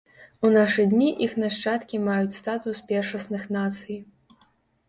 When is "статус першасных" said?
2.39-3.47